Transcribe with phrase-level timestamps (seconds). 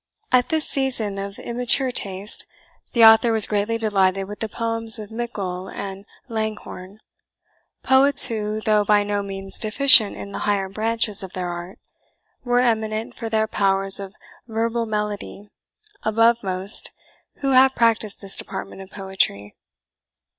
[0.31, 2.47] At this season of immature taste,
[2.93, 6.97] the author was greatly delighted with the poems of Mickle and Langhorne,
[7.83, 11.77] poets who, though by no means deficient in the higher branches of their art,
[12.43, 14.15] were eminent for their powers of
[14.47, 15.51] verbal melody
[16.01, 16.89] above most
[17.41, 19.55] who have practised this department of poetry.